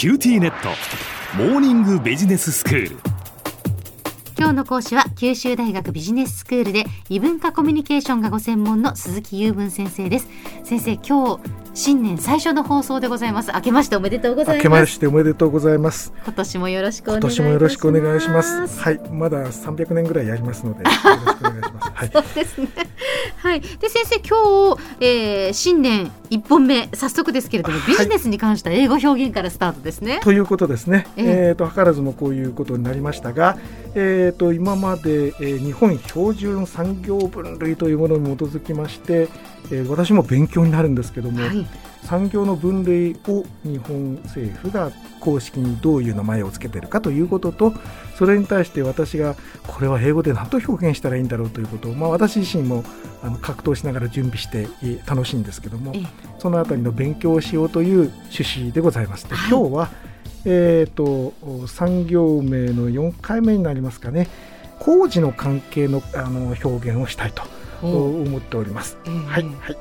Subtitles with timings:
[0.00, 0.70] QTnet。
[1.36, 2.96] モーニングビジネススクール。
[4.38, 10.28] 今日の講師は九州大学ビジネススクールで異文化コミュニケーションがご専門の鈴木右文先生です。
[10.64, 11.40] 先生今日
[11.72, 13.52] 新年最初の放送でございます。
[13.52, 14.64] 明けましておめでとうございます。
[14.64, 16.12] 明けましておめでとうございます。
[16.24, 18.80] 今年もよろしくお願い今年もよろしくお願いします。
[18.80, 21.90] はいまだ300年ぐらいやりますので よろしくお願いします。
[21.94, 22.10] はい。
[22.12, 22.68] そうですね。
[23.36, 23.60] はい。
[23.60, 31.06] で先生今日、えー、新年一本目早速ですけれどもビジネスに関した英語表現からスタートですね、ということですね。
[31.16, 31.26] ええ。
[31.50, 33.56] えーと図らずもこういうことになりましたが
[33.94, 39.28] えーと今まで、えー日本標準産業分類というものに基づきまして、
[39.70, 41.66] えー私も勉強になるんですけども、はい。
[42.04, 47.74] 産業の分類を日本政府が公式にどういう名前を付けているかということと
[48.16, 52.84] それに対して私がこれは英語で何と表現したらいいんだろうということを、まあ、私自身も
[53.22, 56.06] あの格闘しながら準備してえー楽しいんですけどもええ。
[56.38, 59.28] そのあたりの勉強をしようという趣旨でございます。
[59.28, 59.50] ではい。
[59.50, 59.90] 今日は、
[60.46, 64.26] えー、と産業名の4回目になりますかね。
[64.78, 67.42] 工事の関係のあの表現をしたいと。
[67.42, 68.98] お思っております。
[69.06, 69.76] ええはい、はい。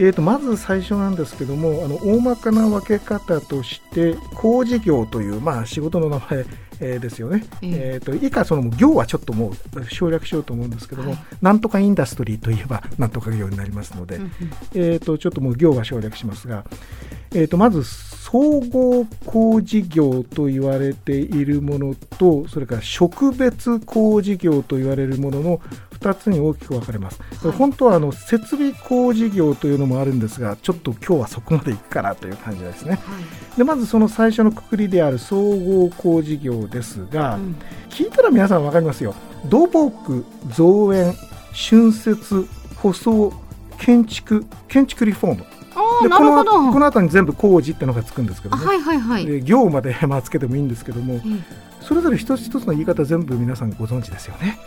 [0.00, 6.46] えー、とまず最初なんですけどもあの大まかな分け方として工事業という、まあ、仕事の名前、
[6.80, 11.20] えーですよね、ええー、と以下その業はちょっともう省略しようと思うんですけども、はい。
[11.42, 14.30] なんとかインダストリーといえばなんとか業になりますので、うんうん。
[14.74, 16.64] えー、とちょっともう業は省略しますが、
[17.34, 17.82] えー、とまず
[18.30, 25.60] 総合工事業と言われているものとそれから植別工事業と言われるものの
[25.98, 27.56] 2つに大きく分かれます、はい。
[27.56, 32.96] 本当はあの設備工事業というのもあるんですがちょっと今日はそこまでいくかなという感じですね。
[32.96, 33.00] はい。
[33.56, 37.56] でまずその最初のくくりである総合工事業ですが、うん。
[37.88, 39.14] 聞いたら皆さん分かりますよ。
[39.46, 41.14] 土木造園
[41.54, 43.32] 浚渫舗装
[43.78, 45.57] 建築建築リフォーム
[46.02, 46.72] でこのなるほど。
[46.72, 51.20] この後に全部工事ってのがつくんですけどね、あはいはいはい、で行まで まあつけてもいいんですけどもえ
[51.80, 54.58] それぞれ一つ一つの言い方全部皆さんご存知ですよね。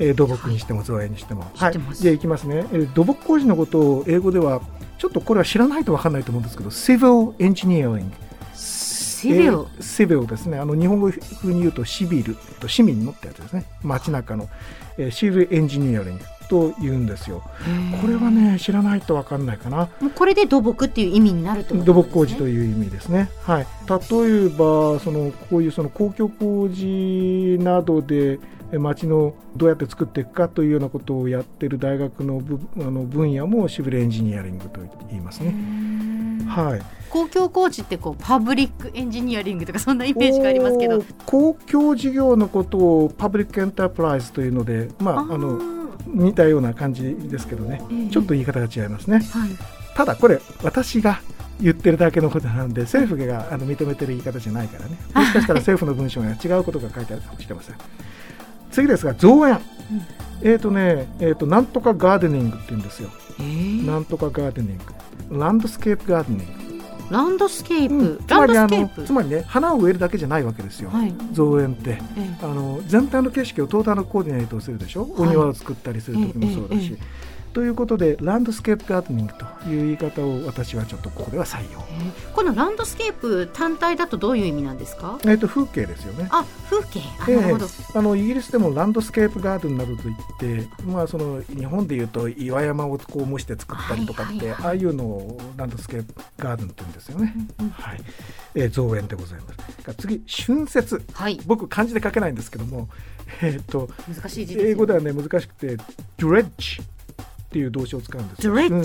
[0.00, 1.50] えー土木にしても造園にしても。
[1.54, 2.02] 知ってます。
[2.02, 4.60] じゃあいきますね、えー土木工事のことを英語では
[4.98, 8.10] ちょっとこれは知らないと分かんないと思うんですけど Civil Engineering
[8.54, 10.58] シビル、えー Civil ですね。
[10.58, 13.64] あの日本語風に言うとシビルと市民のってやつですね。
[13.82, 14.48] 街中の、
[14.96, 17.42] えー、Civil Engineering と言うんですよ。
[18.00, 19.88] これはね知らないと分かんないかな。
[20.00, 21.84] もうこれで土木っていう意味になるとね。
[21.84, 23.30] 木工事という意味ですね。
[23.44, 28.38] はい、例えばそのこういうその公共工事などで
[28.72, 35.54] え町のどうやって作っていくかというようなことをやっている大学のぶあの分野もシビルエンジニアリングと言いますね。
[36.46, 41.02] はい、公共工事ってこうパブリックエンジニアリングとかそんなイメージがありますけど。
[41.26, 48.10] 公共事業のことをパブリックエンタープライズというので、まあ、あの似たような感じですけどね、ええ。
[48.10, 49.18] ちょっと言い方が違いますね。
[49.18, 49.50] はい。
[49.94, 51.20] ただこれ私が
[51.60, 54.98] 言ってるだけのことなんで政府があの認めてる言い方じゃないからね。
[55.14, 57.76] もしかしたら政府の文章が違うことが書いてあるかもしれません。
[58.70, 59.60] 次ですが造園、
[60.42, 63.10] えっ、とねえっ、となんとか gardening って言うんですよ。
[63.40, 66.67] えーなんとか gardening。landscape gardening
[67.10, 68.26] landscape、うん。
[68.26, 71.98] つまりあのつまりね花を植えるだけじゃないわけですよ、はい、造園って。
[72.16, 75.12] えーあの全体の景色をトータルコーディネートをするでしょ、はい。
[75.16, 81.80] お庭を作ったりする時もそうだし、えええということで landscape gardening という言い方を私はちょっとここでは採用。
[81.90, 85.18] えーこの landscape 単体だとどういう意味なんですか？
[85.26, 86.28] えっと風景ですよね。
[86.30, 87.00] あ風景。
[87.18, 87.36] あ、ええ。
[87.36, 87.66] なるほど。
[87.94, 97.34] あのイギリスでも landscape garden などといって、まあ、その日本でいうと岩山をこう模して作ったりとかって、ああいうのを landscape garden って言うんですよね。
[97.72, 98.00] はい。
[98.54, 99.96] えー造園でございます。
[99.96, 101.02] 次浚渫。
[101.12, 101.40] はい。
[101.44, 102.88] 僕漢字で書けないんですけども、
[103.42, 105.76] えっと難しい字ですよ英語ではね難しくて
[106.18, 106.80] dredge
[107.48, 108.84] っていう動詞を使うんです春春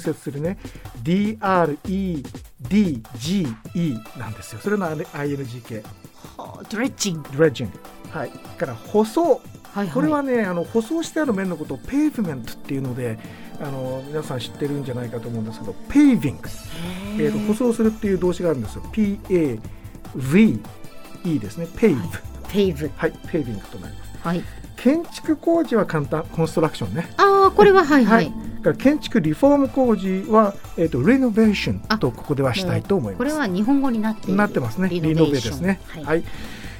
[0.00, 0.58] 節するね。
[1.04, 1.38] DREDGE
[4.18, 4.60] なんですよ。
[4.60, 5.78] それの ING 系
[6.36, 7.68] はあドレッジング dredging
[8.10, 8.30] はい。
[8.30, 9.34] から舗装。
[9.34, 9.40] はい
[9.74, 9.88] はい。
[9.88, 13.18] これはねあの舗装してある面のことをペイブメントっていうので
[13.60, 16.48] あの皆さん知ってるんじゃないかと思うんですけどペイビング、
[17.18, 18.82] えー、と舗装するっていう動詞があるんですよ。
[18.92, 20.60] PAVE
[21.38, 21.68] ですね。
[21.76, 22.00] ペイブ
[22.48, 23.12] ペイブはい。
[23.28, 24.18] ペイビングとなります。
[24.22, 24.42] はい。
[24.76, 26.24] 建築工事は簡単。
[26.24, 27.08] コンストラクションね。
[27.16, 33.18] ああこれははいはい、だから建築リフォーム工事は、えー、とリノベーションとここではしたいと思います。
[33.18, 34.88] これは日本語になってなってますね。
[34.88, 35.80] リノベですね。
[35.88, 36.24] はい、はい、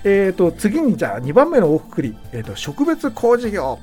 [0.05, 3.79] えー、と次にじゃあ2番目の大くくり、えー、と植物工事業。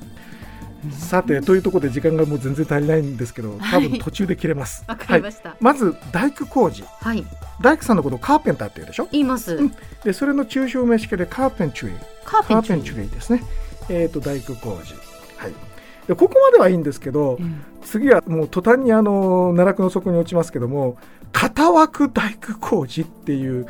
[0.90, 5.50] さてというところで時間がもう全然足りないんですけど多はい分途中で切れます、 わかりました。
[5.50, 6.82] はい、まず大工工事。
[7.00, 7.24] はい、
[7.60, 9.06] 大工さんのことをカーペンターって言うでしょ？
[9.12, 9.72] 言います、うん。
[10.02, 11.98] でそれの抽象名詞形でカーペンチュリー。
[12.24, 12.82] カーペンチュリー。
[12.82, 13.44] カーペンチュリーですね。
[13.88, 14.94] えっ、と大工工事。
[16.16, 17.62] ここまではいいんですけど、うん。
[17.84, 20.96] 次はもう途端にあの奈落の底に落ちますけども
[21.32, 23.66] 片枠大工工事っていう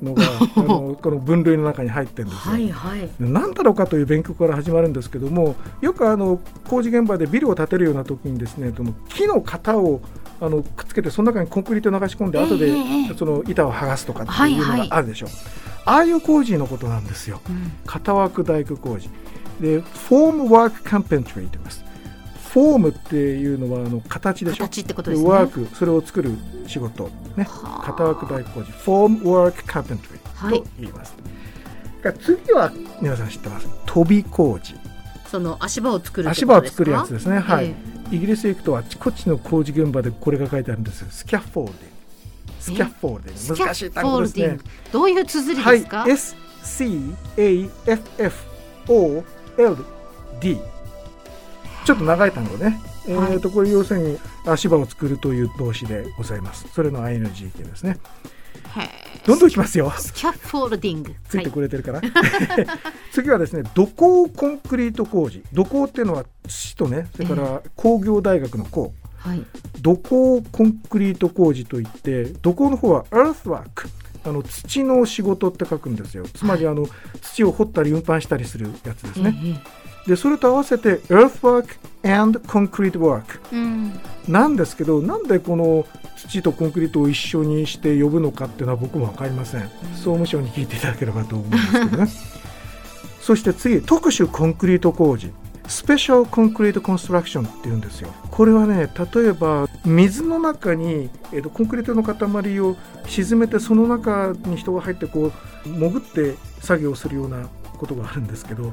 [0.00, 0.22] のが
[0.56, 2.54] あのこの分類の中に入ってるんですよ。
[2.54, 3.10] はいはい。
[3.18, 6.38] 何だろうかという勉強から始まるんですけどもよくあの
[6.68, 10.00] 工事現場でビルを建てるような時にですねその木の型を
[10.40, 12.72] あのくっつけてその中にコンクリートを流し込んでええ後でえ
[13.10, 13.14] え。
[13.16, 14.88] その板を剥がすとかっていうのはいはい。
[14.88, 15.26] があるでしょ。
[15.26, 15.28] う、
[15.86, 17.40] ああいう工事のことなんですよ。
[17.48, 17.72] うん。
[17.84, 19.10] 型枠大工工事。
[19.60, 21.85] でフォームワークカンペントリーと言います
[22.52, 24.64] フォームっていうのはあの形でしょ？
[24.64, 25.28] 形ってことですね。
[25.28, 26.30] ワークそれを作る
[26.66, 27.10] 仕事。
[27.36, 27.44] ね。
[27.44, 27.86] はあ。
[27.88, 28.72] 型枠大工工事。
[28.72, 30.58] フォームワークカンペントリはい。
[30.58, 31.14] ーと言います、
[32.02, 33.68] が次は皆さん知ってます？
[33.86, 34.74] 飛び工事。
[35.30, 37.38] その足場を作る足場を作るやつですね。
[37.40, 37.74] はい、え
[38.10, 41.00] イギリス行くとあちこちの工事現場でこれが書いてあるんです。
[41.00, 41.96] よスキャフォールディング。
[42.60, 43.56] スキャフォールディング。
[43.64, 44.64] 難しい単語ですねスキャフォールディング。
[44.92, 45.80] どういう綴りはい。
[45.80, 46.40] ですか、
[48.86, 50.75] SCAFFOLD
[51.86, 56.66] ちょっと長い単語ね、えーとこれ要するに足場を作るという動詞でございます。
[56.74, 57.96] それの ING 形ですね。
[59.24, 59.92] どんどんいきますよ。
[59.92, 61.14] スキャフォールディング。
[61.28, 62.00] ついてくれてるかな、
[63.12, 65.44] 次はですね土工コンクリート工事。
[65.52, 68.92] 土工っていうのは土とねそれから工業大学の工。
[69.18, 69.44] はい、
[69.80, 73.62] 土工コンクリート工事といって土工の方は earthwork
[74.24, 76.24] あの土の仕事って書くんですよ。
[76.34, 76.88] つまりあの
[77.22, 79.48] 土を掘ったり運搬したりするやつですね、え
[79.82, 81.66] えでそれと合わせて earthwork
[82.02, 84.00] and concrete work うん。
[84.28, 85.86] なんですけどなんでこの
[86.16, 89.68] 土とコンクリートを一緒にして呼ぶのかっていうのは僕も分かりません。
[89.94, 92.08] 総務省に聞いていただければと思うんですけどね。
[93.20, 95.32] そして次特殊コンクリート工事。
[95.68, 98.08] スペシャルコンクリートコンストラクションっていうんですよ。
[98.30, 102.76] これはね例えば水の中に、えーとコンクリートの塊を
[103.06, 105.32] 沈めてその中に人が入ってこ
[105.66, 108.72] う潜って作業するようなことがあるんですけど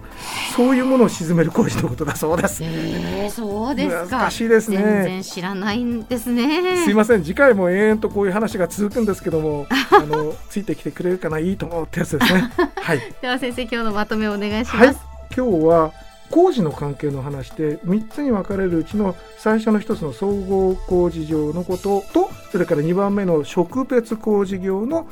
[0.55, 2.63] そういうものを沈める工事のことだそうです。
[2.63, 4.17] ええそうですか。
[4.17, 4.77] 難しいですね。
[4.77, 6.83] 全然知らないんですね。
[6.83, 7.23] すいません。
[7.23, 12.51] 次回も延々とこういう話が続くんですけども あのついてきてくれるかないいと思うってやつですね。
[12.75, 14.95] はい、では先生今日のまとめをお願いします、はい、
[15.35, 15.91] 今日は
[16.29, 25.07] 工事の関係の話で3つに分かれるうちの最初の1つの総合工事業のこととそれから2番目の植別工事業の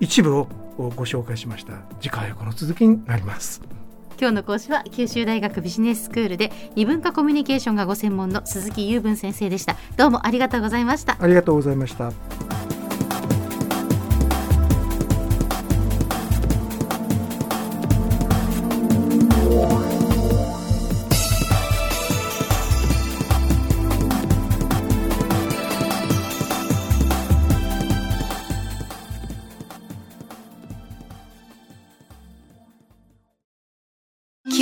[0.00, 1.74] 一部をご紹介しました。
[2.00, 3.62] 次回はこの続きになります。
[4.18, 9.76] 今日の講師は九州大学ビジネススクールで異文化コミュニケーションがご専門の鈴木雄文先生でした。
[9.96, 11.16] どうもありがとうございました。
[11.18, 12.12] ありがとうございました